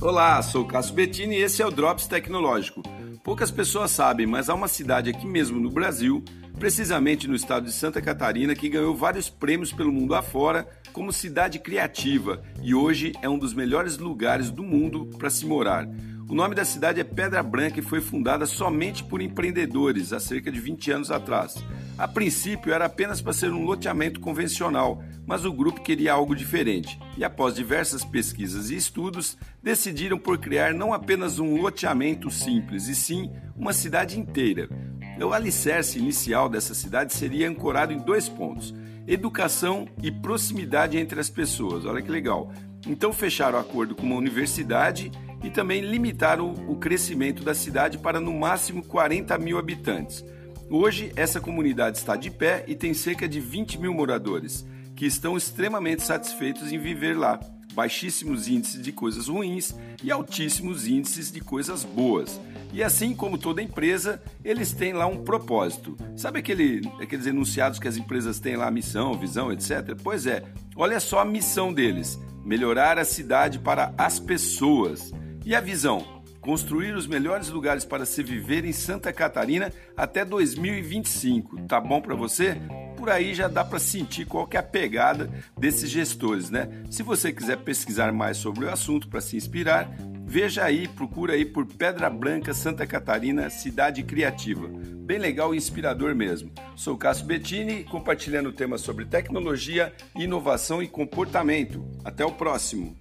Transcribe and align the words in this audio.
Olá, 0.00 0.40
sou 0.42 0.64
Cássio 0.64 0.94
Bettini 0.94 1.34
e 1.34 1.42
esse 1.42 1.60
é 1.60 1.66
o 1.66 1.72
Drops 1.72 2.06
Tecnológico. 2.06 2.82
Poucas 3.24 3.50
pessoas 3.50 3.90
sabem, 3.90 4.28
mas 4.28 4.48
há 4.48 4.54
uma 4.54 4.68
cidade 4.68 5.10
aqui 5.10 5.26
mesmo 5.26 5.58
no 5.58 5.70
Brasil, 5.70 6.22
precisamente 6.56 7.26
no 7.26 7.34
estado 7.34 7.64
de 7.64 7.72
Santa 7.72 8.00
Catarina, 8.00 8.54
que 8.54 8.68
ganhou 8.68 8.94
vários 8.94 9.28
prêmios 9.28 9.72
pelo 9.72 9.90
mundo 9.90 10.14
afora 10.14 10.68
como 10.92 11.12
cidade 11.12 11.58
criativa 11.58 12.40
e 12.62 12.76
hoje 12.76 13.12
é 13.22 13.28
um 13.28 13.38
dos 13.38 13.52
melhores 13.52 13.98
lugares 13.98 14.52
do 14.52 14.62
mundo 14.62 15.10
para 15.18 15.30
se 15.30 15.44
morar. 15.44 15.88
O 16.28 16.34
nome 16.34 16.54
da 16.54 16.64
cidade 16.64 17.00
é 17.00 17.04
Pedra 17.04 17.42
Branca 17.42 17.80
e 17.80 17.82
foi 17.82 18.00
fundada 18.00 18.46
somente 18.46 19.02
por 19.02 19.20
empreendedores 19.20 20.12
há 20.12 20.20
cerca 20.20 20.52
de 20.52 20.60
20 20.60 20.92
anos 20.92 21.10
atrás. 21.10 21.56
A 21.96 22.06
princípio 22.06 22.72
era 22.72 22.84
apenas 22.84 23.20
para 23.20 23.32
ser 23.32 23.50
um 23.50 23.64
loteamento 23.64 24.20
convencional, 24.20 25.02
mas 25.28 25.44
o 25.44 25.52
grupo 25.52 25.82
queria 25.82 26.14
algo 26.14 26.34
diferente 26.34 26.98
e, 27.14 27.22
após 27.22 27.54
diversas 27.54 28.02
pesquisas 28.02 28.70
e 28.70 28.76
estudos, 28.76 29.36
decidiram 29.62 30.18
por 30.18 30.38
criar 30.38 30.72
não 30.72 30.94
apenas 30.94 31.38
um 31.38 31.60
loteamento 31.60 32.30
simples, 32.30 32.88
e 32.88 32.94
sim 32.94 33.30
uma 33.54 33.74
cidade 33.74 34.18
inteira. 34.18 34.70
O 35.22 35.34
alicerce 35.34 35.98
inicial 35.98 36.48
dessa 36.48 36.72
cidade 36.72 37.12
seria 37.12 37.50
ancorado 37.50 37.92
em 37.92 37.98
dois 37.98 38.26
pontos: 38.26 38.74
educação 39.06 39.86
e 40.02 40.10
proximidade 40.10 40.96
entre 40.96 41.20
as 41.20 41.28
pessoas. 41.28 41.84
Olha 41.84 42.00
que 42.00 42.10
legal. 42.10 42.50
Então 42.86 43.12
fecharam 43.12 43.58
acordo 43.58 43.94
com 43.94 44.06
uma 44.06 44.16
universidade 44.16 45.12
e 45.44 45.50
também 45.50 45.82
limitaram 45.82 46.54
o 46.66 46.76
crescimento 46.76 47.44
da 47.44 47.54
cidade 47.54 47.98
para 47.98 48.18
no 48.18 48.32
máximo 48.32 48.82
40 48.82 49.36
mil 49.36 49.58
habitantes. 49.58 50.24
Hoje, 50.70 51.12
essa 51.16 51.38
comunidade 51.38 51.98
está 51.98 52.16
de 52.16 52.30
pé 52.30 52.64
e 52.66 52.74
tem 52.74 52.94
cerca 52.94 53.28
de 53.28 53.40
20 53.40 53.78
mil 53.78 53.92
moradores, 53.92 54.66
que 54.98 55.06
estão 55.06 55.36
extremamente 55.36 56.02
satisfeitos 56.02 56.72
em 56.72 56.78
viver 56.78 57.16
lá. 57.16 57.38
Baixíssimos 57.72 58.48
índices 58.48 58.82
de 58.82 58.90
coisas 58.90 59.28
ruins 59.28 59.72
e 60.02 60.10
altíssimos 60.10 60.88
índices 60.88 61.30
de 61.30 61.40
coisas 61.40 61.84
boas. 61.84 62.40
E 62.72 62.82
assim 62.82 63.14
como 63.14 63.38
toda 63.38 63.62
empresa, 63.62 64.20
eles 64.44 64.72
têm 64.72 64.92
lá 64.92 65.06
um 65.06 65.22
propósito. 65.22 65.96
Sabe 66.16 66.40
aquele, 66.40 66.80
aqueles 67.00 67.26
enunciados 67.26 67.78
que 67.78 67.86
as 67.86 67.96
empresas 67.96 68.40
têm 68.40 68.56
lá, 68.56 68.68
missão, 68.72 69.16
visão, 69.16 69.52
etc? 69.52 69.96
Pois 70.02 70.26
é, 70.26 70.42
olha 70.74 70.98
só 70.98 71.20
a 71.20 71.24
missão 71.24 71.72
deles: 71.72 72.18
melhorar 72.44 72.98
a 72.98 73.04
cidade 73.04 73.60
para 73.60 73.94
as 73.96 74.18
pessoas. 74.18 75.12
E 75.46 75.54
a 75.54 75.60
visão? 75.60 76.24
Construir 76.40 76.96
os 76.96 77.06
melhores 77.06 77.50
lugares 77.50 77.84
para 77.84 78.04
se 78.04 78.20
viver 78.20 78.64
em 78.64 78.72
Santa 78.72 79.12
Catarina 79.12 79.72
até 79.96 80.24
2025. 80.24 81.68
Tá 81.68 81.80
bom 81.80 82.00
para 82.00 82.16
você? 82.16 82.60
Por 83.08 83.14
aí 83.14 83.34
já 83.34 83.48
dá 83.48 83.64
para 83.64 83.78
sentir 83.78 84.26
qual 84.26 84.46
é 84.52 84.58
a 84.58 84.62
pegada 84.62 85.30
desses 85.56 85.88
gestores, 85.88 86.50
né? 86.50 86.68
Se 86.90 87.02
você 87.02 87.32
quiser 87.32 87.56
pesquisar 87.56 88.12
mais 88.12 88.36
sobre 88.36 88.66
o 88.66 88.70
assunto 88.70 89.08
para 89.08 89.22
se 89.22 89.34
inspirar, 89.34 89.88
veja 90.26 90.62
aí, 90.62 90.86
procura 90.86 91.32
aí 91.32 91.46
por 91.46 91.64
Pedra 91.64 92.10
Branca, 92.10 92.52
Santa 92.52 92.86
Catarina, 92.86 93.48
cidade 93.48 94.02
criativa. 94.02 94.68
Bem 94.68 95.18
legal 95.18 95.54
e 95.54 95.56
inspirador 95.56 96.14
mesmo. 96.14 96.52
Sou 96.76 96.98
Cássio 96.98 97.24
Bettini, 97.24 97.82
compartilhando 97.82 98.52
temas 98.52 98.82
sobre 98.82 99.06
tecnologia, 99.06 99.90
inovação 100.14 100.82
e 100.82 100.86
comportamento. 100.86 101.82
Até 102.04 102.26
o 102.26 102.32
próximo. 102.32 102.94